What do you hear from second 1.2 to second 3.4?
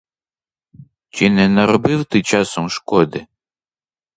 не наробив ти часом шкоди?